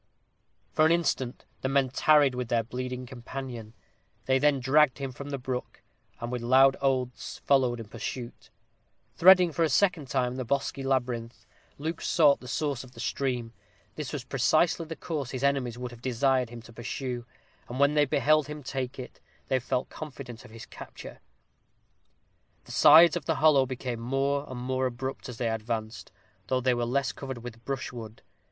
[0.73, 3.75] For an instant the men tarried with their bleeding companion.
[4.25, 5.83] They then dragged him from the brook,
[6.19, 8.49] and with loud oaths followed in pursuit.
[9.15, 11.45] Threading, for a second time, the bosky labyrinth,
[11.77, 13.53] Luke sought the source of the stream.
[13.93, 17.27] This was precisely the course his enemies would have desired him to pursue;
[17.69, 21.19] and when they beheld him take it, they felt confident of his capture.
[22.65, 26.11] The sides of the hollow became more and more abrupt as they advanced,
[26.47, 28.23] though they were less covered with brushwood.